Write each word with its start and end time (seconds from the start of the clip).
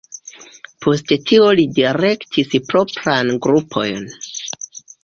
Post 0.85 1.13
tio 1.31 1.51
li 1.61 1.67
direktis 1.81 2.59
proprajn 2.73 3.35
grupojn. 3.47 4.15